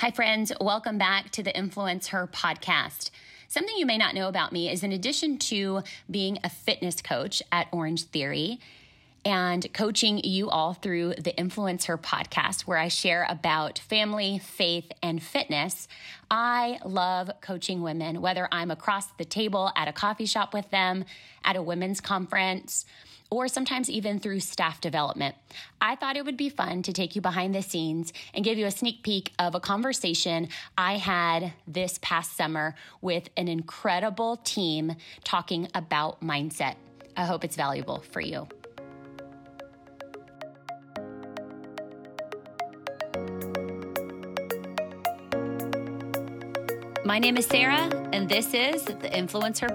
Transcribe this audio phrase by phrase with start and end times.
[0.00, 0.52] Hi, friends.
[0.60, 3.08] Welcome back to the Influence Her podcast.
[3.48, 7.42] Something you may not know about me is in addition to being a fitness coach
[7.50, 8.60] at Orange Theory
[9.24, 14.92] and coaching you all through the Influence Her podcast, where I share about family, faith,
[15.02, 15.88] and fitness,
[16.30, 21.06] I love coaching women, whether I'm across the table at a coffee shop with them,
[21.42, 22.84] at a women's conference,
[23.30, 25.34] or sometimes even through staff development.
[25.80, 28.66] I thought it would be fun to take you behind the scenes and give you
[28.66, 34.96] a sneak peek of a conversation I had this past summer with an incredible team
[35.24, 36.76] talking about mindset.
[37.16, 38.46] I hope it's valuable for you.
[47.06, 49.68] My name is Sarah, and this is the Influence Her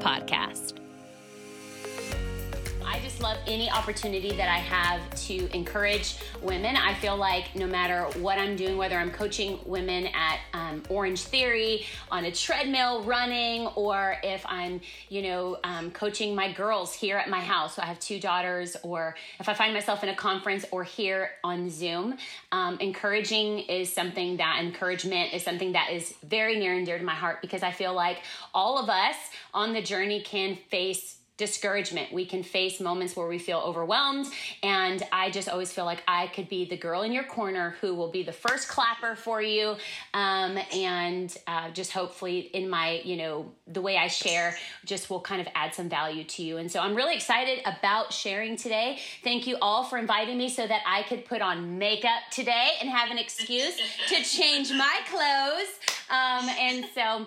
[3.21, 6.75] Love any opportunity that I have to encourage women.
[6.75, 11.21] I feel like no matter what I'm doing, whether I'm coaching women at um, Orange
[11.25, 17.15] Theory, on a treadmill, running, or if I'm, you know, um, coaching my girls here
[17.15, 17.75] at my house.
[17.75, 21.29] So I have two daughters, or if I find myself in a conference or here
[21.43, 22.17] on Zoom,
[22.51, 27.03] um, encouraging is something that encouragement is something that is very near and dear to
[27.03, 28.17] my heart because I feel like
[28.51, 29.15] all of us
[29.53, 32.13] on the journey can face discouragement.
[32.13, 34.27] We can face moments where we feel overwhelmed.
[34.61, 37.95] And I just always feel like I could be the girl in your corner who
[37.95, 39.75] will be the first clapper for you.
[40.13, 45.19] Um, and uh, just hopefully, in my, you know, the way I share, just will
[45.19, 46.57] kind of add some value to you.
[46.57, 48.99] And so I'm really excited about sharing today.
[49.23, 52.87] Thank you all for inviting me so that I could put on makeup today and
[52.87, 53.75] have an excuse
[54.09, 55.71] to change my clothes.
[56.11, 57.25] Um, and so,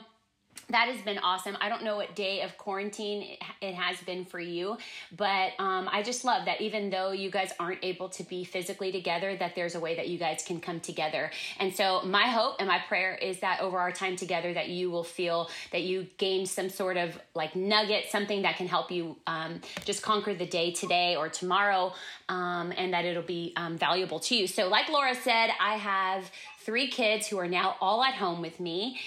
[0.71, 1.57] that has been awesome.
[1.61, 4.77] I don't know what day of quarantine it has been for you,
[5.17, 8.91] but um, I just love that even though you guys aren't able to be physically
[8.91, 11.31] together, that there's a way that you guys can come together.
[11.59, 14.91] And so my hope and my prayer is that over our time together, that you
[14.91, 19.17] will feel that you gain some sort of like nugget, something that can help you
[19.27, 21.93] um, just conquer the day today or tomorrow,
[22.29, 24.47] um, and that it'll be um, valuable to you.
[24.47, 26.31] So, like Laura said, I have
[26.61, 28.99] three kids who are now all at home with me.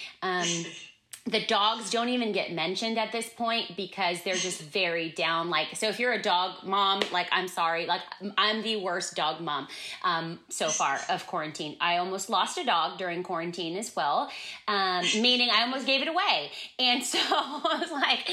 [1.27, 5.75] The dogs don't even get mentioned at this point because they're just very down like
[5.75, 8.01] so if you're a dog mom like i'm sorry like
[8.37, 9.67] i'm the worst dog mom
[10.03, 11.75] um, so far of quarantine.
[11.81, 14.29] I almost lost a dog during quarantine as well
[14.67, 16.51] um, meaning i almost gave it away.
[16.79, 18.29] And so i was like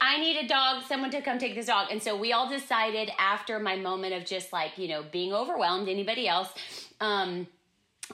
[0.00, 1.88] i need a dog someone to come take this dog.
[1.90, 5.88] And so we all decided after my moment of just like you know being overwhelmed
[5.88, 6.48] anybody else
[7.00, 7.46] um,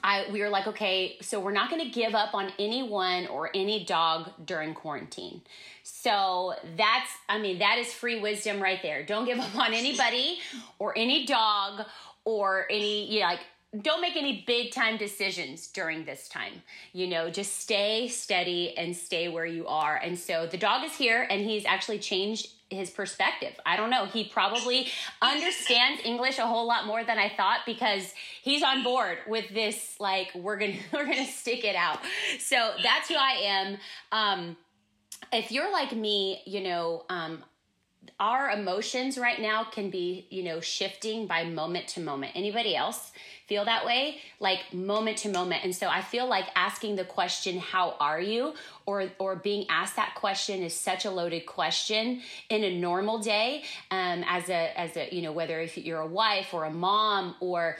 [0.03, 3.51] I we were like, okay, so we're not going to give up on anyone or
[3.55, 5.43] any dog during quarantine.
[5.83, 9.05] So that's, I mean, that is free wisdom right there.
[9.05, 10.39] Don't give up on anybody
[10.79, 11.87] or any dog
[12.25, 13.41] or any, you know, like,
[13.83, 16.63] don't make any big time decisions during this time.
[16.93, 19.97] You know, just stay steady and stay where you are.
[19.97, 23.55] And so the dog is here and he's actually changed his perspective.
[23.65, 24.07] I don't know.
[24.07, 24.89] He probably
[25.23, 28.13] understands English a whole lot more than I thought because
[28.43, 31.99] he's on board with this like we're to we're to stick it out.
[32.41, 33.79] So that's who I am.
[34.13, 34.57] Um
[35.33, 37.45] if you're like me, you know, um
[38.19, 42.33] our emotions right now can be, you know, shifting by moment to moment.
[42.35, 43.13] Anybody else?
[43.47, 47.59] feel that way like moment to moment and so i feel like asking the question
[47.59, 48.53] how are you
[48.87, 53.63] or or being asked that question is such a loaded question in a normal day
[53.91, 57.37] um, as a as a you know whether if you're a wife or a mom
[57.41, 57.77] or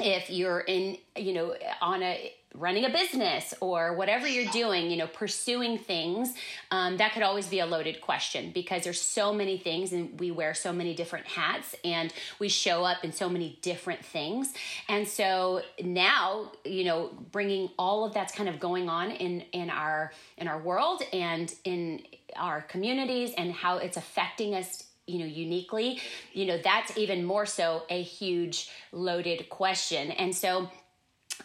[0.00, 4.96] if you're in you know on a running a business or whatever you're doing, you
[4.96, 6.34] know, pursuing things,
[6.70, 10.30] um, that could always be a loaded question because there's so many things and we
[10.30, 14.52] wear so many different hats and we show up in so many different things.
[14.88, 19.70] And so now, you know, bringing all of that's kind of going on in in
[19.70, 22.02] our in our world and in
[22.36, 26.00] our communities and how it's affecting us you know uniquely
[26.32, 30.70] you know that's even more so a huge loaded question and so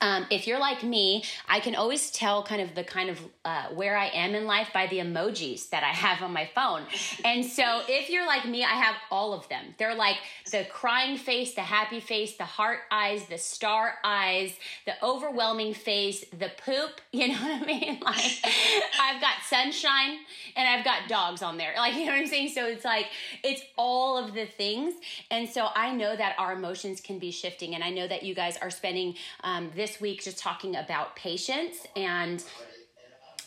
[0.01, 3.67] um, if you're like me, I can always tell kind of the kind of uh,
[3.73, 6.83] where I am in life by the emojis that I have on my phone.
[7.23, 9.75] And so if you're like me, I have all of them.
[9.77, 10.17] They're like
[10.51, 14.53] the crying face, the happy face, the heart eyes, the star eyes,
[14.85, 17.01] the overwhelming face, the poop.
[17.17, 17.99] You know what I mean?
[18.07, 18.31] Like
[19.01, 20.19] I've got sunshine
[20.55, 21.73] and I've got dogs on there.
[21.75, 22.49] Like, you know what I'm saying?
[22.49, 23.07] So it's like,
[23.43, 24.93] it's all of the things.
[25.31, 27.73] And so I know that our emotions can be shifting.
[27.73, 31.77] And I know that you guys are spending um, this week just talking about patience
[31.95, 32.43] and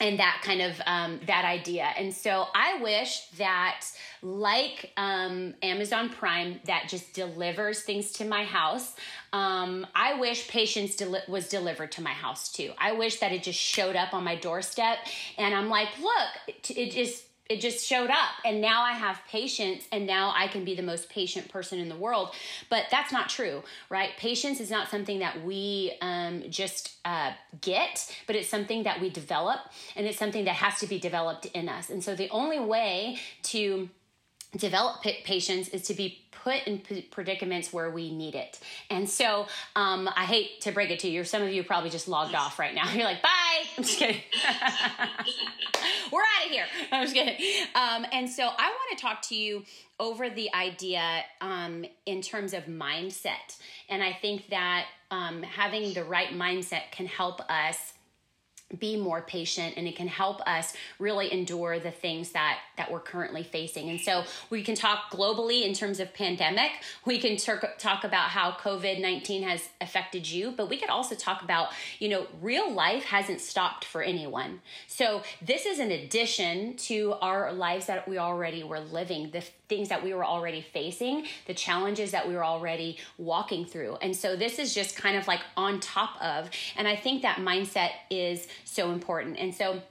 [0.01, 1.87] and that kind of um, that idea.
[1.97, 3.85] And so i wish that
[4.23, 8.95] like um, amazon prime that just delivers things to my house
[9.33, 12.73] um, i wish patience deli- was delivered to my house too.
[12.79, 14.99] I wish that it just showed up on my doorstep
[15.39, 18.31] and i'm like look it just it just showed up.
[18.45, 21.89] And now i have patience and now i can be the most patient person in
[21.89, 22.31] the world.
[22.71, 24.11] But that's not true right?
[24.17, 29.11] Patience is not something that we um, just uh, get but it's something that we
[29.11, 29.61] develop
[29.97, 31.91] and it's something that has to be developed in us.
[31.91, 33.91] And so the only way to
[34.57, 38.59] develop patience is to be put in predicaments where we need it.
[38.89, 39.47] And so
[39.77, 41.25] um, I hate to break it to you.
[41.25, 42.91] Some of you probably just logged off right now.
[42.95, 43.29] You're like, bye.
[43.77, 44.21] I'm just kidding.
[46.13, 46.65] We're out of here.
[46.91, 47.37] I'm just kidding.
[47.75, 49.65] Um, and so I want to talk to you
[49.99, 53.59] over the idea um, in terms of mindset.
[53.89, 57.93] And I think that um, having the right mindset can help us
[58.79, 63.01] be more patient and it can help us really endure the things that that we're
[63.01, 63.91] currently facing.
[63.91, 66.71] And so we can talk globally in terms of pandemic.
[67.05, 71.43] We can talk, talk about how covid-19 has affected you but we could also talk
[71.43, 71.69] about
[71.99, 74.61] you know real life hasn't stopped for anyone.
[74.87, 79.31] So this is an addition to our lives that we already were living.
[79.31, 83.97] The things that we were already facing the challenges that we were already walking through
[84.03, 87.39] and so this is just kind of like on top of and i think that
[87.39, 89.39] mindset is so important.
[89.39, 89.83] And so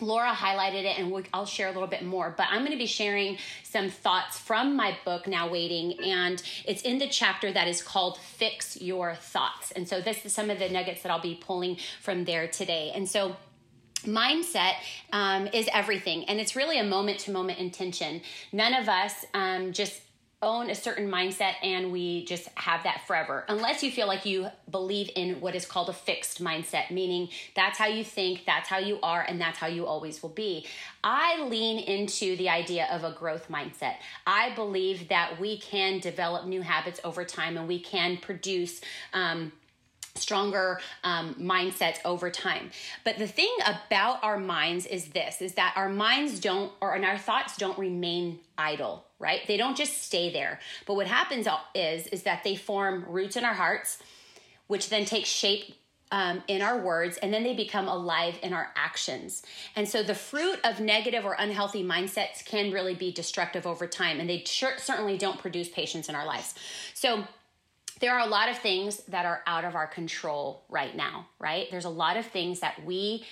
[0.00, 2.34] Laura highlighted it, and I'll share a little bit more.
[2.36, 6.82] But I'm going to be sharing some thoughts from my book, Now Waiting, and it's
[6.82, 9.70] in the chapter that is called Fix Your Thoughts.
[9.72, 12.90] And so, this is some of the nuggets that I'll be pulling from there today.
[12.94, 13.36] And so,
[14.04, 14.74] mindset
[15.12, 18.22] um, is everything, and it's really a moment to moment intention.
[18.52, 20.00] None of us um, just
[20.42, 23.44] own a certain mindset and we just have that forever.
[23.48, 27.78] Unless you feel like you believe in what is called a fixed mindset meaning that's
[27.78, 30.66] how you think that's how you are and that's how you always will be.
[31.04, 33.94] I lean into the idea of a growth mindset.
[34.26, 38.80] I believe that we can develop new habits over time and we can produce
[39.12, 39.52] um,
[40.14, 42.70] stronger um, mindsets over time
[43.04, 47.04] but the thing about our minds is this is that our minds don't or and
[47.04, 52.06] our thoughts don't remain idle right they don't just stay there but what happens is
[52.08, 53.98] is that they form roots in our hearts
[54.66, 55.74] which then take shape
[56.12, 59.42] um, in our words and then they become alive in our actions.
[59.74, 64.20] And so the fruit of negative or unhealthy mindsets can really be destructive over time
[64.20, 66.54] and they certainly don't produce patience in our lives.
[66.92, 67.24] So
[68.02, 71.68] there are a lot of things that are out of our control right now, right?
[71.70, 73.24] There's a lot of things that we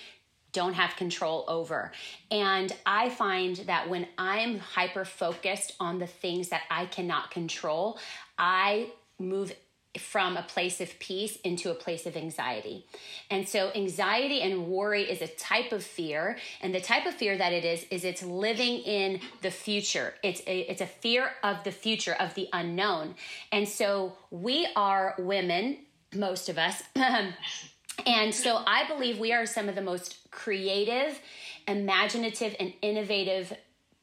[0.53, 1.91] don't have control over.
[2.31, 7.99] And I find that when I'm hyper focused on the things that I cannot control,
[8.37, 8.87] I
[9.19, 9.53] move
[9.97, 12.85] from a place of peace into a place of anxiety.
[13.29, 17.37] And so anxiety and worry is a type of fear and the type of fear
[17.37, 20.13] that it is is it's living in the future.
[20.23, 23.15] It's a, it's a fear of the future of the unknown.
[23.51, 25.79] And so we are women,
[26.15, 26.81] most of us.
[26.95, 31.19] and so I believe we are some of the most creative,
[31.67, 33.53] imaginative and innovative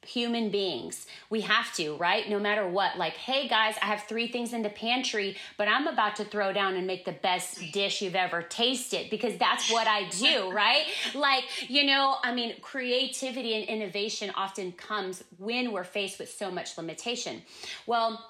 [0.08, 1.06] human beings.
[1.28, 2.28] We have to, right?
[2.28, 2.96] No matter what.
[2.96, 6.52] Like, hey guys, I have three things in the pantry, but I'm about to throw
[6.52, 10.84] down and make the best dish you've ever tasted because that's what I do, right?
[11.14, 16.50] Like, you know, I mean, creativity and innovation often comes when we're faced with so
[16.50, 17.43] much limitation.
[17.87, 18.25] Well,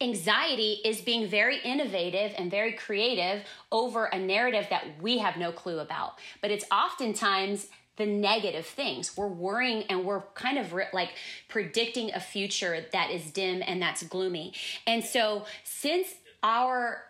[0.00, 5.52] anxiety is being very innovative and very creative over a narrative that we have no
[5.52, 6.14] clue about.
[6.40, 7.66] But it's oftentimes
[8.00, 9.16] the negative things.
[9.16, 11.10] We're worrying and we're kind of re- like
[11.48, 14.54] predicting a future that is dim and that's gloomy.
[14.86, 16.08] And so, since
[16.42, 17.04] our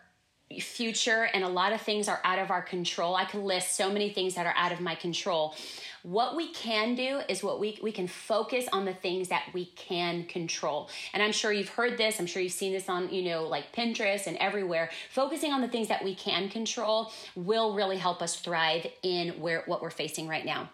[0.59, 3.93] future and a lot of things are out of our control, I can list so
[3.93, 5.55] many things that are out of my control.
[6.03, 9.67] What we can do is what we we can focus on the things that we
[9.67, 10.89] can control.
[11.13, 13.73] And I'm sure you've heard this, I'm sure you've seen this on, you know, like
[13.73, 14.91] Pinterest and everywhere.
[15.11, 19.63] Focusing on the things that we can control will really help us thrive in where
[19.67, 20.71] what we're facing right now.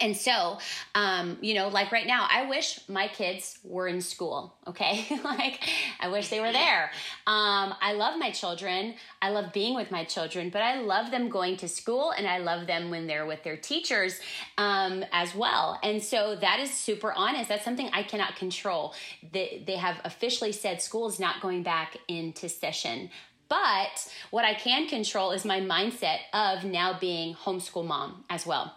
[0.00, 0.58] And so,
[0.94, 5.06] um, you know, like right now, I wish my kids were in school, okay?
[5.24, 5.60] like,
[6.00, 6.90] I wish they were there.
[7.26, 8.94] Um, I love my children.
[9.20, 12.38] I love being with my children, but I love them going to school and I
[12.38, 14.18] love them when they're with their teachers
[14.56, 15.78] um, as well.
[15.82, 17.50] And so that is super honest.
[17.50, 18.94] That's something I cannot control.
[19.32, 23.10] They, they have officially said school is not going back into session.
[23.48, 28.74] But what I can control is my mindset of now being homeschool mom as well.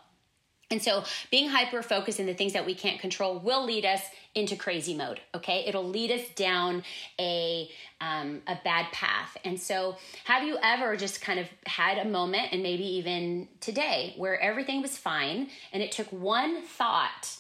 [0.72, 4.02] And so being hyper focused in the things that we can't control will lead us
[4.34, 5.22] into crazy mode.
[5.34, 5.64] Okay.
[5.68, 6.84] It'll lead us down
[7.20, 7.70] a,
[8.02, 9.38] um, a bad path.
[9.46, 9.96] And so
[10.26, 14.82] have you ever just kind of had a moment and maybe even today where everything
[14.82, 17.38] was fine and it took one thought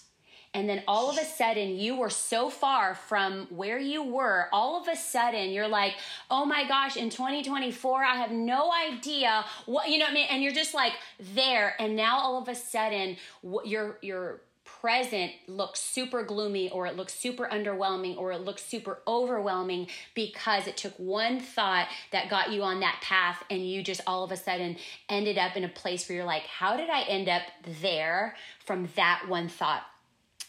[0.55, 4.47] and then all of a sudden you were so far from where you were.
[4.53, 5.93] All of a sudden you're like
[6.31, 10.27] oh my gosh in 2024 i have no idea what you know what i mean?
[10.29, 11.75] And you're just like there.
[11.77, 14.41] And now all of a sudden your your
[14.81, 20.67] present looks super gloomy or it looks super underwhelming or it looks super overwhelming because
[20.67, 24.31] it took one thought that got you on that path and you just all of
[24.31, 24.75] a sudden
[25.09, 27.43] ended up in a place where you're like how did i end up
[27.81, 29.83] there from that one thought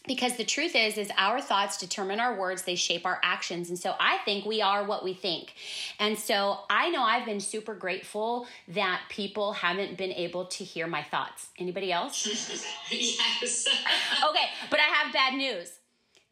[0.06, 3.68] because the truth is is our thoughts determine our words they shape our actions.
[3.68, 5.54] And so i think we are what we think.
[5.98, 10.86] And so i know i've been super grateful that people haven't been able to hear
[10.86, 11.48] my thoughts.
[11.58, 12.26] Anybody else?
[12.90, 13.66] Yes.
[14.28, 15.72] Okay but i have bad news.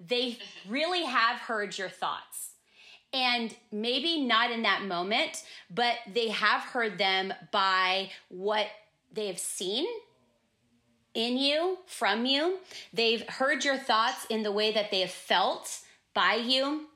[0.01, 0.39] They
[0.69, 2.51] really have heard your thoughts.
[3.13, 8.67] And maybe not in that moment but they have heard them by what
[9.13, 9.87] they have seen
[11.15, 12.59] in you, from you.
[12.93, 15.81] They've heard your thoughts in the way that they have felt
[16.15, 16.87] by you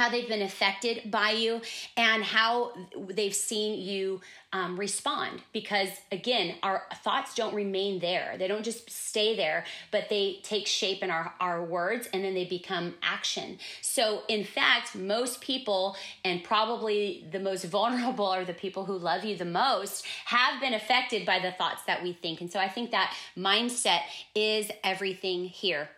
[0.00, 1.60] how they've been affected by you
[1.94, 2.72] and how
[3.10, 4.18] they've seen you
[4.50, 5.42] um, respond.
[5.52, 8.36] Because again our thoughts don't remain there.
[8.38, 12.32] They don't just stay there but they take shape in our, our words and then
[12.32, 13.58] they become action.
[13.82, 19.22] So in fact most people and probably the most vulnerable are the people who love
[19.26, 22.40] you the most have been affected by the thoughts that we think.
[22.40, 24.00] And so i think that mindset
[24.34, 25.90] is everything here.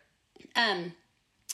[0.57, 0.93] Um,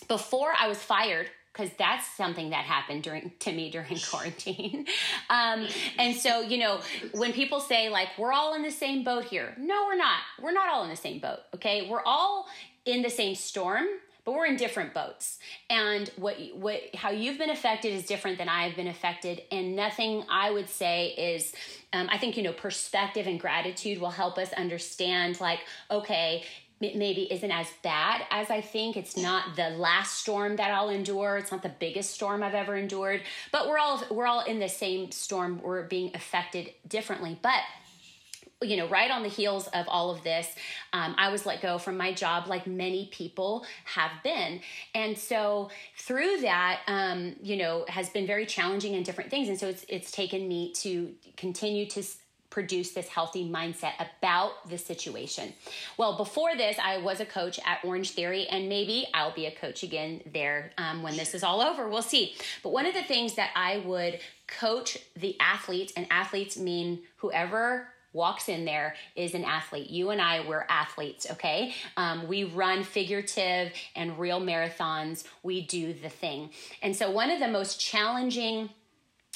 [0.06, 1.28] before i was fired
[1.58, 4.86] because that's something that happened during to me during quarantine.
[5.30, 5.66] Um,
[5.98, 6.80] and so, you know,
[7.12, 10.20] when people say like we're all in the same boat here, no, we're not.
[10.40, 11.40] We're not all in the same boat.
[11.54, 12.46] Okay, we're all
[12.86, 13.86] in the same storm
[14.24, 15.38] but we're in different boats
[15.70, 20.22] and what what how you've been affected is different than i've been affected and nothing
[20.30, 21.54] i would say is
[21.94, 25.60] um, i think you know perspective and gratitude will help us understand like
[25.90, 26.44] okay
[26.80, 28.96] maybe isn't as bad as I think.
[28.96, 31.36] It's not the last storm that I'll endure.
[31.36, 33.22] It's not the biggest storm I've ever endured.
[33.52, 35.60] But we're all we're all in the same storm.
[35.62, 37.38] We're being affected differently.
[37.40, 37.60] But
[38.60, 40.48] you know, right on the heels of all of this,
[40.92, 44.60] um, I was let go from my job, like many people have been.
[44.94, 49.48] And so through that, um, you know, has been very challenging and different things.
[49.48, 52.02] And so it's it's taken me to continue to
[52.50, 55.52] produce this healthy mindset about the situation.
[55.96, 59.50] Well, before this, I was a coach at Orange Theory, and maybe I'll be a
[59.50, 61.88] coach again there um, when this is all over.
[61.88, 62.34] We'll see.
[62.62, 67.88] But one of the things that I would coach the athletes, and athletes mean whoever
[68.12, 69.90] walks in there is an athlete.
[69.90, 71.74] You and I, we're athletes, okay?
[71.96, 75.24] Um, we run figurative and real marathons.
[75.42, 76.50] We do the thing.
[76.82, 78.70] And so, one of the most challenging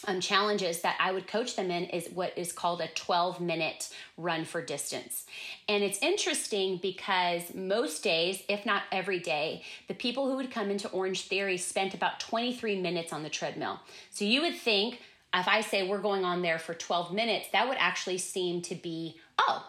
[0.07, 3.91] um, challenges that I would coach them in is what is called a 12 minute
[4.17, 5.25] run for distance.
[5.69, 10.71] And it's interesting because most days, if not every day, the people who would come
[10.71, 13.81] into Orange Theory spent about 23 minutes on the treadmill.
[14.11, 15.01] So you would think,
[15.35, 18.75] if I say we're going on there for 12 minutes, that would actually seem to
[18.75, 19.67] be, oh,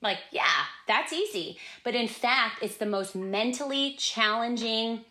[0.00, 1.58] like, yeah, that's easy.
[1.84, 5.04] But in fact, it's the most mentally challenging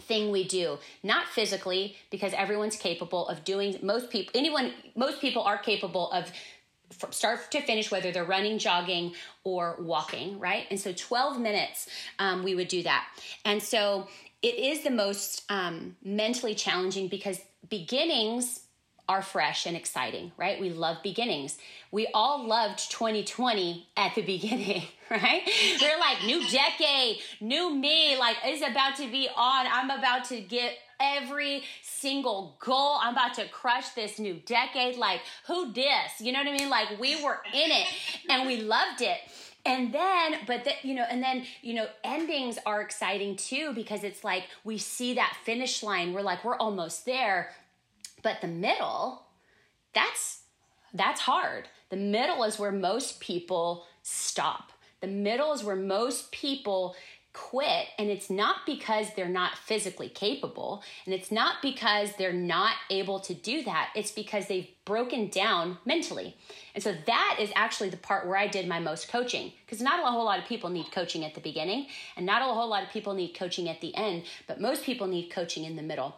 [0.00, 0.78] thing we do.
[1.02, 6.30] Not physically because everyone's capable of doing most people anyone most people are capable of
[6.90, 9.14] from start to finish whether they're running jogging
[9.44, 10.66] or walking right?
[10.70, 11.88] And so 12 minutes
[12.18, 13.06] um, we would do that.
[13.44, 14.08] And so
[14.42, 18.60] it is the most um, mentally challenging because beginnings
[19.08, 20.60] are fresh and exciting, right?
[20.60, 21.56] We love beginnings.
[21.90, 25.42] We all loved 2020 at the beginning, right?
[25.80, 29.66] We're like, new decade, new me, like is about to be on.
[29.66, 32.98] I'm about to get every single goal.
[33.00, 34.96] I'm about to crush this new decade.
[34.96, 36.20] Like, who dis?
[36.20, 36.70] You know what I mean?
[36.70, 37.86] Like, we were in it
[38.28, 39.18] and we loved it.
[39.64, 44.02] And then, but that, you know, and then, you know, endings are exciting too because
[44.02, 46.14] it's like we see that finish line.
[46.14, 47.50] We're like, we're almost there.
[48.22, 49.22] But the middle,
[49.94, 50.42] that's
[50.92, 51.68] that's hard.
[51.90, 54.72] The middle is where most people stop.
[55.00, 56.96] The middle is where most people
[57.38, 62.72] quit and it's not because they're not physically capable and it's not because they're not
[62.90, 66.34] able to do that it's because they've broken down mentally
[66.74, 70.00] and so that is actually the part where i did my most coaching because not
[70.00, 72.82] a whole lot of people need coaching at the beginning and not a whole lot
[72.82, 76.16] of people need coaching at the end but most people need coaching in the middle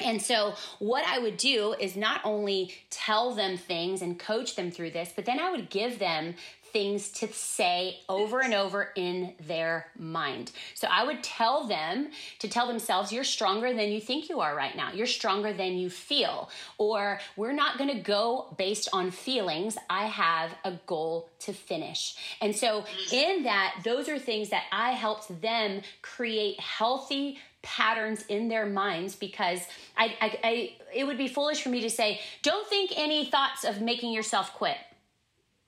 [0.00, 4.70] And so, what I would do is not only tell them things and coach them
[4.70, 6.34] through this, but then I would give them
[6.76, 10.52] things to say over and over in their mind.
[10.74, 12.10] So I would tell them
[12.40, 14.92] to tell themselves, You're stronger than you think you are right now.
[14.92, 16.50] You're stronger than you feel.
[16.76, 19.78] Or we're not going to go based on feelings.
[19.88, 22.16] I have a goal to finish.
[22.42, 28.46] And so, in that, those are things that I helped them create healthy patterns in
[28.46, 29.60] their minds because
[29.96, 33.64] I, I, I, it would be foolish for me to say don't think any thoughts
[33.64, 34.76] of making yourself quit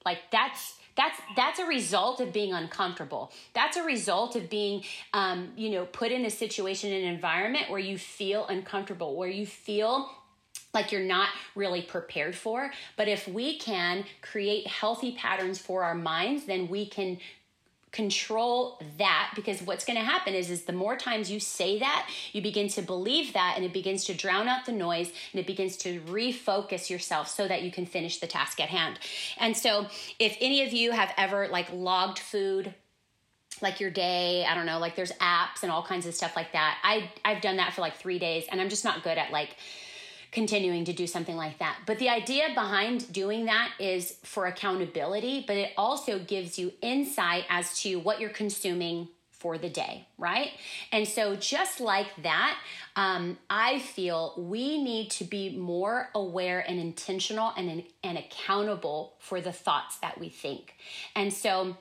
[0.04, 5.48] like that's that's that's a result of being uncomfortable that's a result of being um,
[5.56, 10.08] you know put in a situation an environment where you feel uncomfortable where you feel
[10.74, 12.70] like you're not really prepared for.
[12.96, 17.18] But if we can create healthy patterns for our minds, then we can
[17.90, 22.10] control that because what's going to happen is is the more times you say that
[22.32, 25.46] you begin to believe that and it begins to drown out the noise and it
[25.46, 28.98] begins to refocus yourself so that you can finish the task at hand.
[29.38, 29.86] And so
[30.18, 32.74] if any of you have ever like logged food
[33.60, 36.52] like your day i don't know like there's apps and all kinds of stuff like
[36.52, 39.32] that i i've done that for like 3 days and i'm just not good at
[39.32, 39.56] like
[40.32, 41.78] continuing to do something like that.
[41.86, 47.44] But the idea behind doing that is for accountability, but it also gives you insight
[47.48, 49.08] as to what you're consuming
[49.38, 50.50] for the day, right?
[50.90, 52.58] And so, just like that,
[52.96, 59.40] um, I feel we need to be more aware and intentional and, and accountable for
[59.40, 60.74] the thoughts that we think.
[61.14, 61.76] And so,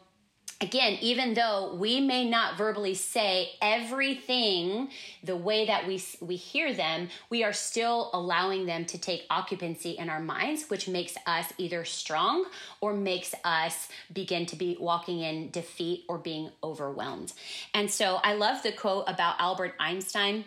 [0.59, 4.89] again, even though we may not verbally say everything
[5.23, 9.91] the way that we we hear them, we are still allowing them to take occupancy
[9.91, 12.45] in our minds, which makes us either strong
[12.81, 17.33] or makes us begin to be walking in defeat or being overwhelmed.
[17.73, 20.45] And so I love the quote about Albert Einstein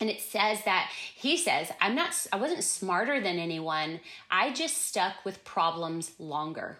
[0.00, 4.88] and it says that he says i'm not i wasn't smarter than anyone i just
[4.88, 6.78] stuck with problems longer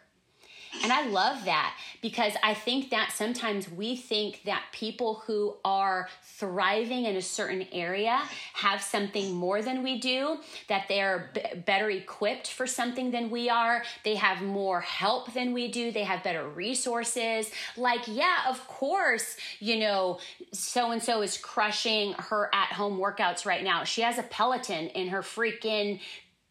[0.82, 6.08] and I love that because I think that sometimes we think that people who are
[6.22, 8.20] thriving in a certain area
[8.54, 10.38] have something more than we do,
[10.68, 15.52] that they're b- better equipped for something than we are, they have more help than
[15.52, 17.50] we do, they have better resources.
[17.76, 20.18] Like, yeah, of course, you know,
[20.52, 23.84] so and so is crushing her at home workouts right now.
[23.84, 26.00] She has a Peloton in her freaking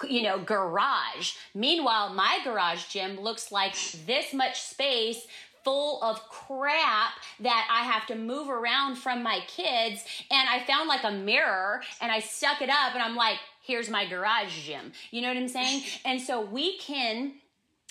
[0.07, 1.33] you know, garage.
[1.53, 5.27] Meanwhile, my garage gym looks like this much space
[5.63, 10.03] full of crap that I have to move around from my kids.
[10.31, 13.89] And I found like a mirror and I stuck it up and I'm like, here's
[13.89, 14.91] my garage gym.
[15.11, 15.83] You know what I'm saying?
[16.05, 17.33] And so we can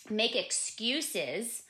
[0.08, 1.62] make excuses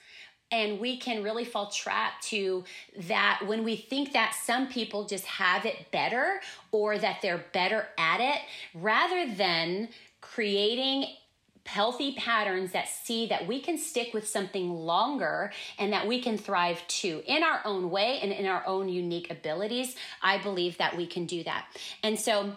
[0.53, 2.65] and we can really fall trap to
[3.09, 6.41] that when we think that some people just have it better
[6.73, 8.41] or that they're better at it
[8.75, 9.89] rather than
[10.35, 11.07] creating
[11.67, 16.37] healthy patterns that see that we can stick with something longer and that we can
[16.37, 19.95] thrive too in our own way and in our own unique abilities.
[20.23, 21.67] I believe that we can do that.
[22.03, 22.53] And so,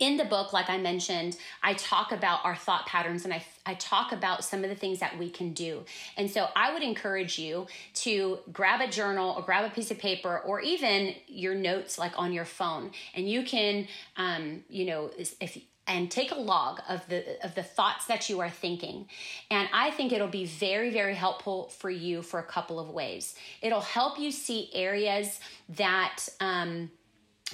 [0.00, 3.72] in the book, like I mentioned, I talk about our thought patterns and I, I
[3.72, 5.82] talk about some of the things that we can do.
[6.18, 9.96] And so I would encourage you to grab a journal or grab a piece of
[9.96, 12.90] paper or even your notes like on your phone.
[13.14, 15.56] And you can, um, you know, if
[15.88, 19.06] and take a log of the of the thoughts that you are thinking.
[19.50, 23.34] And i think it'll be very very helpful for you for a couple of ways.
[23.62, 26.90] It'll help you see areas that um,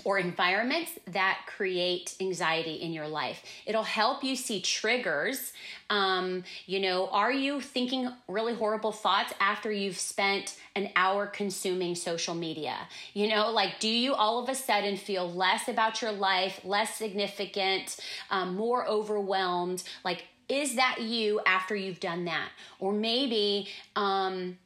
[0.02, 3.44] or environments that create anxiety in your life.
[3.64, 5.52] It'll help you see triggers.
[5.88, 11.94] Um, you know, are you thinking really horrible thoughts after you've spent an hour consuming
[11.94, 12.76] social media?
[13.12, 16.96] You know, like, do you all of a sudden feel less about your life, less
[16.96, 17.96] significant,
[18.30, 19.84] um, more overwhelmed?
[20.04, 22.48] Like, is that you after you've done that?
[22.80, 24.58] Or maybe, um,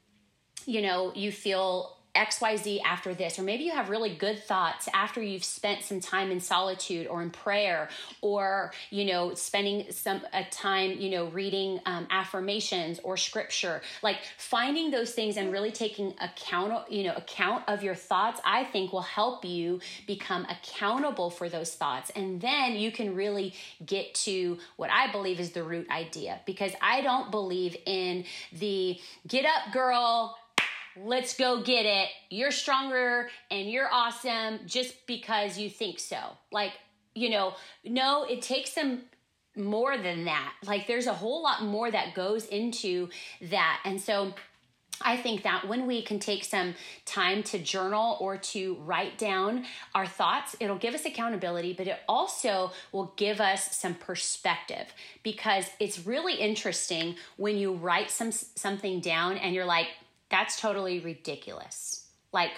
[0.64, 5.22] you know, you feel XYZ after this, or maybe you have really good thoughts after
[5.22, 7.88] you've spent some time in solitude or in prayer,
[8.20, 13.80] or you know, spending some a time, you know, reading um, affirmations or scripture.
[14.02, 18.40] Like finding those things and really taking account, you know, account of your thoughts.
[18.44, 23.54] I think will help you become accountable for those thoughts, and then you can really
[23.86, 26.40] get to what I believe is the root idea.
[26.46, 30.36] Because I don't believe in the get up, girl
[31.04, 32.08] let's go get it.
[32.30, 36.18] You're stronger and you're awesome just because you think so.
[36.52, 36.72] Like,
[37.14, 39.02] you know, no, it takes some
[39.56, 40.52] more than that.
[40.64, 43.08] Like, there's a whole lot more that goes into
[43.42, 43.80] that.
[43.84, 44.34] And so,
[45.00, 49.64] I think that when we can take some time to journal or to write down
[49.94, 55.66] our thoughts, it'll give us accountability, but it also will give us some perspective because
[55.78, 59.88] it's really interesting when you write some something down and you're like,
[60.30, 62.06] that's totally ridiculous.
[62.32, 62.52] Like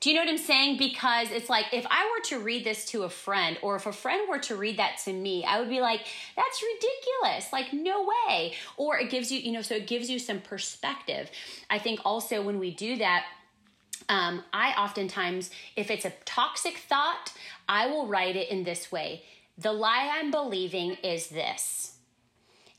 [0.00, 0.78] do you know what I'm saying?
[0.78, 3.92] Because it's like if I were to read this to a friend, or if a
[3.92, 7.52] friend were to read that to me, I would be like, that's ridiculous.
[7.52, 8.54] Like, no way.
[8.76, 11.30] Or it gives you, you know, so it gives you some perspective.
[11.68, 13.24] I think also when we do that,
[14.08, 17.32] um, I oftentimes, if it's a toxic thought,
[17.68, 19.24] I will write it in this way
[19.58, 21.97] The lie I'm believing is this.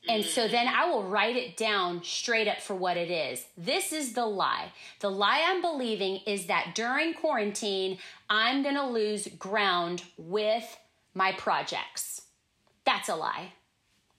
[0.07, 0.73] And so then mm.
[0.73, 3.45] I will write it down straight up for what it is.
[3.57, 4.71] This is the lie.
[5.01, 7.97] The lie I'm believing is that during quarantine,
[8.29, 10.77] I'm going to lose ground with
[11.13, 12.21] my projects.
[12.85, 13.53] That's a lie.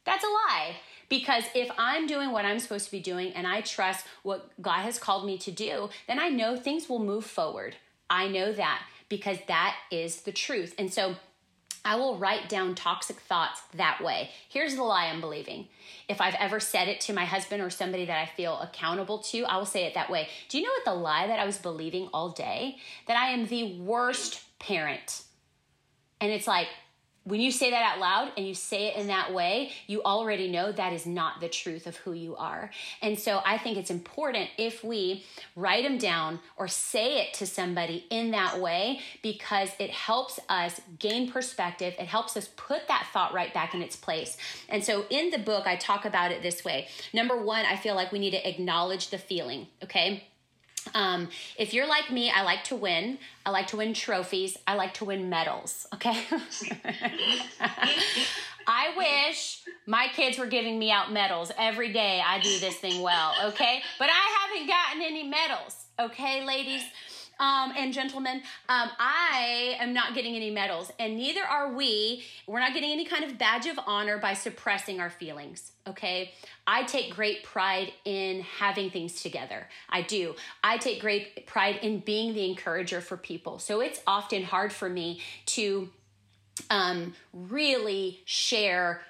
[0.05, 0.77] That's a lie.
[1.09, 4.83] Because if I'm doing what I'm supposed to be doing and I trust what God
[4.83, 7.77] has called me to do, then I know things will move forward.
[8.09, 10.75] I know that because that is the truth.
[10.79, 11.17] And so
[11.85, 14.31] I will write down toxic thoughts that way.
[14.49, 15.69] Here's the lie I'm believing.
[16.09, 19.45] If I've ever said it to my husband or somebody that I feel accountable to,
[19.45, 20.29] I will say it that way.
[20.49, 22.77] Do you know what the lie that I was believing all day?
[23.07, 25.23] That I am the worst parent.
[26.21, 26.69] And it's like,
[27.25, 30.51] when you say that out loud and you say it in that way, you already
[30.51, 32.71] know that is not the truth of who you are.
[33.03, 37.47] And so I think it's important if we write them down or say it to
[37.47, 41.95] somebody in that way because it helps us gain perspective.
[41.99, 44.39] It helps us put that thought right back in its place.
[44.71, 46.89] And so in the book, I talk about it this way.
[47.13, 50.25] Number one, I feel like we need to acknowledge the feeling, okay?
[50.95, 53.19] Um, if you're like me, I like to win.
[53.45, 54.57] I like to win trophies.
[54.67, 55.87] I like to win medals.
[55.95, 56.25] Okay.
[58.67, 62.23] I wish my kids were giving me out medals every day.
[62.25, 63.33] I do this thing well.
[63.47, 63.83] Okay.
[63.99, 65.77] But I haven't gotten any medals.
[65.99, 66.83] Okay, ladies
[67.41, 72.23] um, and gentlemen, um, I am not getting any medals, and neither are we.
[72.47, 75.73] We're not getting any kind of badge of honor by suppressing our feelings.
[75.89, 76.33] Okay,
[76.67, 79.67] I take great pride in having things together.
[79.89, 80.37] I do.
[80.63, 83.59] I take great pride in being the encourager for people.
[83.59, 85.89] So it's often hard for me to
[86.69, 89.01] um, really share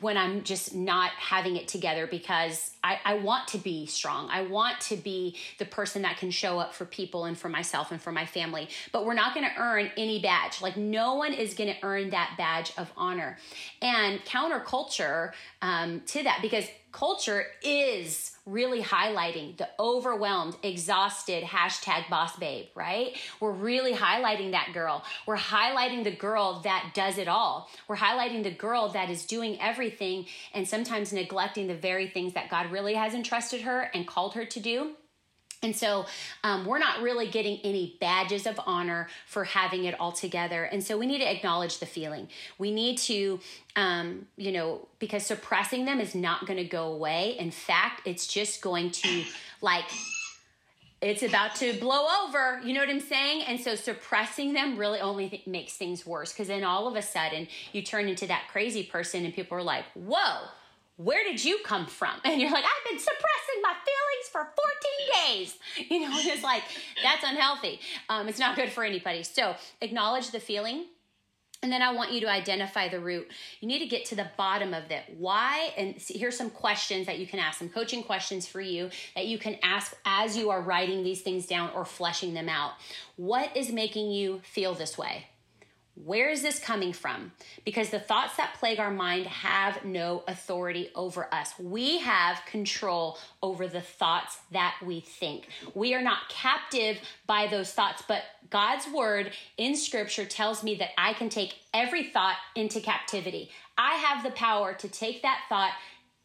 [0.00, 4.28] when I'm just not having it together because I, I, want to be strong.
[4.30, 7.92] I want to be the person that can show up for people and for myself
[7.92, 8.68] and for my family.
[8.92, 10.62] But we're not going to earn any badge.
[10.62, 13.38] Like, no one is going to earn that badge of honor.
[13.82, 22.36] And counterculture um, to that, because culture is really highlighting the overwhelmed, exhausted hashtag boss
[22.36, 23.16] babe, right?
[23.38, 25.04] We're really highlighting that girl.
[25.26, 27.68] We're highlighting the girl that does it all.
[27.86, 32.50] We're highlighting the girl that is doing everything and sometimes neglecting the very things that
[32.50, 34.96] God really has entrusted her and called her to do.
[35.62, 36.06] And so
[36.42, 40.64] um, we're not really getting any badges of honor for having it all together.
[40.64, 42.28] And so we need to acknowledge the feeling.
[42.56, 43.40] We need to,
[43.76, 47.36] um, you know, because suppressing them is not going to go away.
[47.38, 49.24] In fact, it's just going to
[49.60, 49.84] like,
[51.02, 52.62] it's about to blow over.
[52.64, 53.42] You know what I'm saying?
[53.42, 57.02] And so suppressing them really only th- makes things worse because then all of a
[57.02, 60.46] sudden you turn into that crazy person and people are like, whoa
[61.04, 62.10] where did you come from?
[62.24, 65.58] And you're like, I've been suppressing my feelings for 14 days.
[65.90, 66.62] You know, it's like,
[67.02, 67.80] that's unhealthy.
[68.08, 69.22] Um, it's not good for anybody.
[69.22, 70.86] So acknowledge the feeling.
[71.62, 73.28] And then I want you to identify the root.
[73.60, 75.02] You need to get to the bottom of it.
[75.18, 75.72] Why?
[75.76, 79.36] And here's some questions that you can ask, some coaching questions for you that you
[79.38, 82.72] can ask as you are writing these things down or fleshing them out.
[83.16, 85.26] What is making you feel this way?
[86.04, 87.32] Where is this coming from?
[87.64, 91.52] Because the thoughts that plague our mind have no authority over us.
[91.58, 95.48] We have control over the thoughts that we think.
[95.74, 100.90] We are not captive by those thoughts, but God's word in scripture tells me that
[100.98, 103.50] I can take every thought into captivity.
[103.76, 105.72] I have the power to take that thought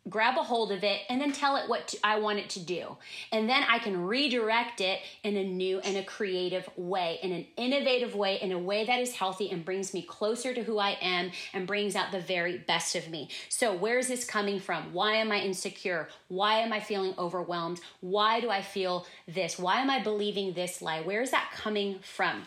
[0.08, 2.60] grab a hold of it and then tell it what to, I want it to
[2.60, 2.98] do.
[3.32, 7.46] And then I can redirect it in a new and a creative way, in an
[7.58, 10.98] innovative way, in a way that is healthy and brings me closer to who I
[11.02, 13.30] am and brings out the very best of me.
[13.50, 14.94] So, where is this coming from?
[14.94, 16.08] Why am I insecure?
[16.28, 17.82] Why am I feeling overwhelmed?
[18.02, 19.58] Why do I feel this?
[19.58, 21.02] Why am I believing this lie?
[21.02, 22.44] Where is that coming from?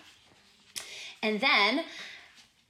[1.22, 1.84] And then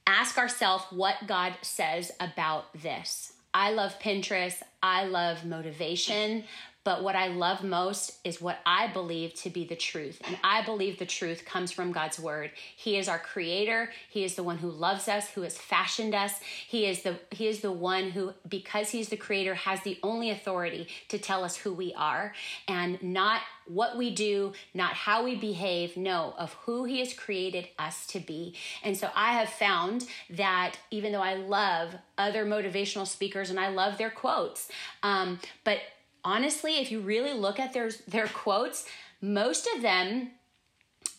[0.07, 3.33] ask ourselves what God says about this.
[3.59, 4.61] I love Pinterest.
[4.81, 6.45] I love motivation,
[6.89, 10.19] But what I love most is what I believe to be the truth.
[10.25, 12.49] And I believe the truth comes from God's word.
[12.75, 13.91] He is our creator.
[14.09, 16.39] He is the one who loves us, who has fashioned us.
[16.67, 20.31] He is the he is the one who because he's the creator has the only
[20.31, 22.33] authority to tell us who we are
[22.67, 27.67] and not what we do, not how we behave, no, of who He has created
[27.77, 28.55] us to be.
[28.83, 33.69] And so I have found that even though I love other motivational speakers and I
[33.69, 34.69] love their quotes,
[35.03, 35.77] um, but
[36.23, 38.85] honestly, if you really look at their, their quotes,
[39.21, 40.31] most of them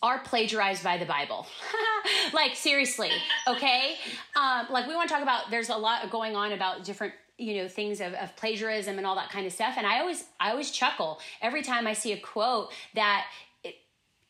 [0.03, 1.45] are plagiarized by the Bible.
[2.33, 3.11] like seriously,
[3.47, 3.95] okay?
[4.35, 5.51] Um, like we want to talk about.
[5.51, 9.15] There's a lot going on about different you know things of, of plagiarism and all
[9.15, 12.17] that kind of stuff and i always i always chuckle every time i see a
[12.17, 13.25] quote that
[13.63, 13.75] it,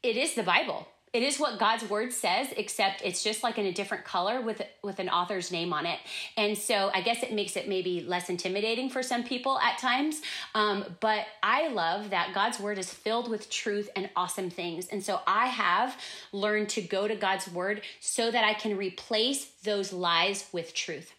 [0.01, 3.65] it is the bible it is what God's word says, except it's just like in
[3.65, 5.99] a different color with with an author's name on it.
[6.37, 10.21] And so I guess it makes it maybe less intimidating for some people at times.
[10.55, 14.87] Um, but I love that God's word is filled with truth and awesome things.
[14.87, 15.97] And so I have
[16.31, 21.11] learned to go to God's word so that I can replace those lies with truth.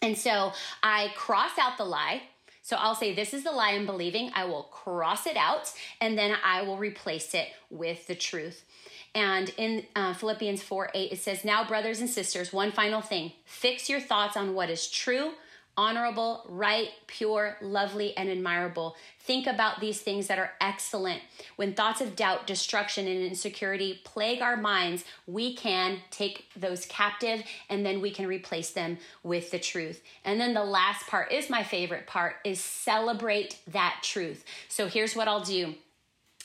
[0.00, 0.52] And so
[0.82, 2.22] I cross out the lie.
[2.70, 4.30] So I'll say, This is the lie I'm believing.
[4.32, 8.64] I will cross it out and then I will replace it with the truth.
[9.12, 13.32] And in uh, Philippians 4 8, it says, Now, brothers and sisters, one final thing
[13.44, 15.32] fix your thoughts on what is true
[15.80, 18.96] honorable, right, pure, lovely, and admirable.
[19.20, 21.22] Think about these things that are excellent.
[21.56, 27.42] When thoughts of doubt, destruction, and insecurity plague our minds, we can take those captive
[27.70, 30.02] and then we can replace them with the truth.
[30.22, 34.44] And then the last part is my favorite part is celebrate that truth.
[34.68, 35.76] So here's what I'll do.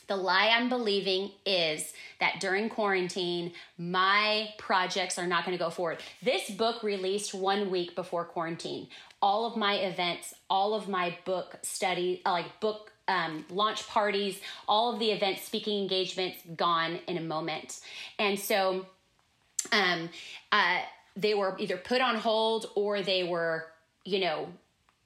[0.08, 5.70] The lie I'm believing is that during quarantine, my projects are not going to go
[5.70, 6.00] forward.
[6.22, 8.88] This book released one week before quarantine
[9.26, 14.40] all of my events, all of my book study, uh, like book um, launch parties,
[14.68, 17.80] all of the events, speaking engagements gone in a moment.
[18.20, 18.86] And so
[19.72, 20.10] um,
[20.52, 20.80] uh,
[21.16, 23.66] they were either put on hold or they were,
[24.04, 24.48] you know,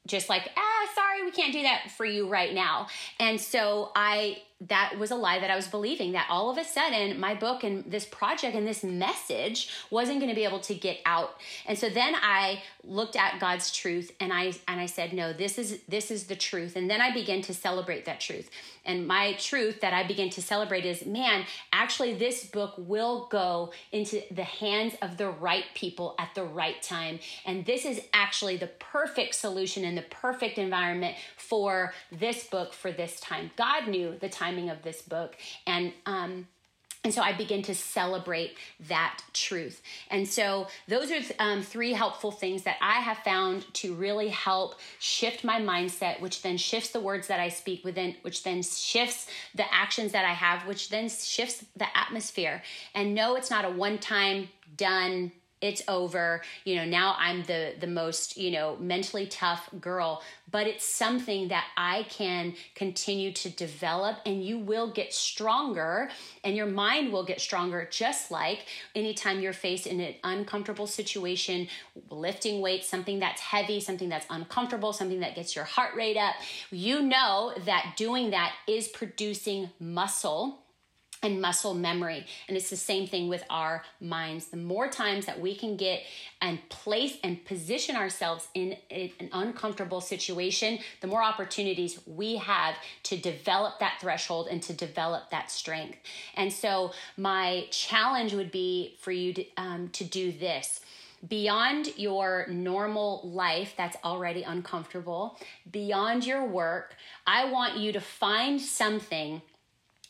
[0.06, 2.88] just like, ah, sorry, we can't do that for you right now.
[3.22, 6.66] And so I that was a lie that I was believing that all of a
[6.66, 10.74] sudden my book and this project and this message wasn't going to be able to
[10.74, 11.36] get out.
[11.66, 15.58] And so then I looked at God's truth and I and I said, "No, this
[15.58, 18.50] is this is the truth." And then I began to celebrate that truth.
[18.86, 23.72] And my truth that I began to celebrate is, man, actually this book will go
[23.92, 27.20] into the hands of the right people at the right time.
[27.46, 32.92] And this is actually the perfect solution and the perfect environment for this book for
[32.92, 33.52] this time.
[33.56, 35.36] God knew the timing of this book.
[35.68, 36.48] And, um,
[37.04, 38.58] and so I begin to celebrate
[38.90, 39.82] that truth.
[40.12, 44.76] And so those are um, three helpful things that I have found to really help
[45.00, 49.28] shift my mindset, which then shifts the words that I speak within, which then shifts
[49.56, 52.62] the actions that I have, which then shifts the atmosphere.
[52.94, 55.32] And no, it's not a one time done
[55.62, 56.42] it's over.
[56.66, 61.50] You know now i'm the the most you know mentally tough girl but it's something
[61.50, 66.10] that i can continue to develop and you will get stronger
[66.44, 71.68] and your mind will get stronger just like anytime you're faced in an uncomfortable situation
[72.10, 76.36] lifting weights something that's heavy something that's uncomfortable something that gets your heart rate up.
[76.72, 80.60] You know that doing that is producing muscle
[81.22, 82.26] and muscle memory.
[82.48, 84.48] And it's the same thing with our minds.
[84.48, 86.02] The more times that we can get
[86.42, 93.18] and place and position ourselves in an uncomfortable situation, the more opportunities we have to
[93.18, 95.98] develop that threshold and to develop that strength.
[96.36, 100.80] And so, my challenge would be for you to, um, to do this
[101.28, 105.38] beyond your normal life that's already uncomfortable,
[105.70, 106.96] beyond your work,
[107.28, 109.42] I want you to find something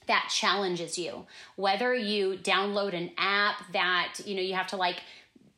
[0.10, 1.26] that challenges you.
[1.56, 4.98] Whether you download an app that, you know, you have to like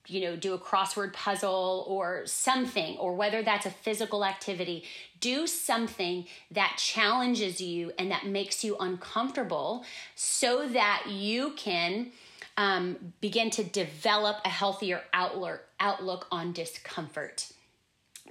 [0.07, 4.83] you know, do a crossword puzzle or something, or whether that's a physical activity,
[5.21, 9.85] do something that challenges you and that makes you uncomfortable
[10.15, 12.11] so that you can
[12.57, 17.47] um, begin to develop a healthier outlook, outlook on discomfort.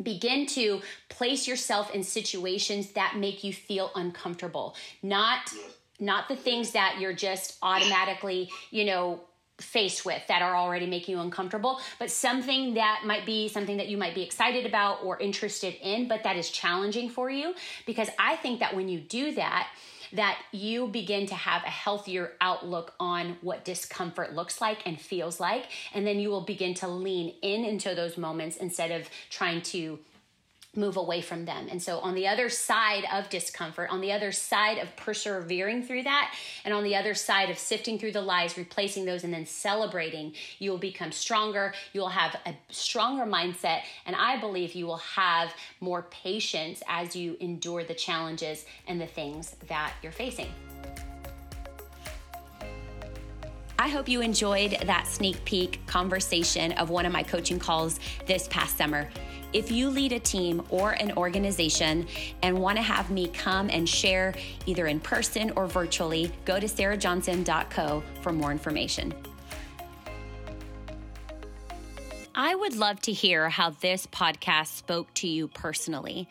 [0.03, 5.53] Begin to place yourself in situations that make you feel uncomfortable, not
[6.01, 9.21] not the things that you're just automatically, you know,
[9.61, 13.89] faced with that are already making you uncomfortable, but something that might be something that
[13.89, 17.55] you might be excited about or interested in, but that is challenging for you.
[17.87, 19.69] Because I think that when you do that,
[20.13, 25.39] that you begin to have a healthier outlook on what discomfort looks like and feels
[25.39, 25.67] like.
[25.95, 30.01] And then you will begin to lean in into those moments instead of trying to
[30.77, 31.67] move away from them.
[31.71, 36.05] And so, on the other side of discomfort, on the other side of persevering through
[36.05, 39.47] that, and on the other side of sifting through the lies, replacing those, and then
[39.47, 41.75] celebrating, you will become stronger.
[41.93, 43.81] You will have a stronger mindset.
[44.07, 49.07] And I believe you will have more patience as you endure the challenges and the
[49.07, 50.53] things that you're facing.
[53.81, 58.47] I hope you enjoyed that sneak peek conversation of one of my coaching calls this
[58.49, 59.09] past summer.
[59.55, 62.07] If you lead a team or an organization
[62.43, 64.35] and want to have me come and share
[64.67, 69.15] either in person or virtually, go to sarahjohnson.co for more information.
[72.35, 76.29] I would love to hear how this podcast spoke to you personally.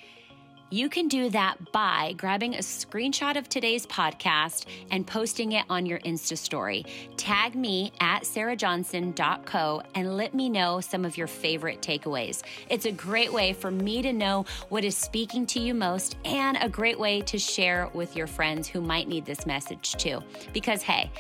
[0.72, 5.88] You can do that by grabbing a screenshot of today's podcast and posting it on
[5.88, 6.86] your Insta story.
[7.18, 12.44] Tag me at sarahjohnson.co and let me know some of your favorite takeaways.
[12.70, 16.56] It's a great way for me to know what is speaking to you most and
[16.62, 20.22] a great way to share with your friends who might need this message too.
[20.54, 21.12] Because, hey,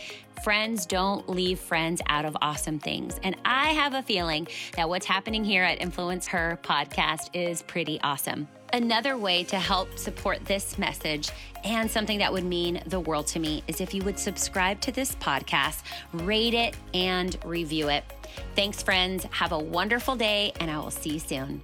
[0.43, 3.19] Friends don't leave friends out of awesome things.
[3.23, 7.99] And I have a feeling that what's happening here at Influence Her podcast is pretty
[8.01, 8.47] awesome.
[8.71, 11.31] Another way to help support this message
[11.63, 14.91] and something that would mean the world to me is if you would subscribe to
[14.91, 15.81] this podcast,
[16.13, 18.03] rate it, and review it.
[18.55, 19.25] Thanks, friends.
[19.31, 21.61] Have a wonderful day, and I will see you soon.